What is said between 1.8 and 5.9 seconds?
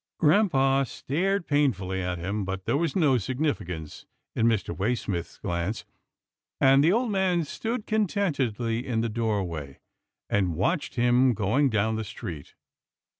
at him, but there was no significance in Mr. Waysmith's glance,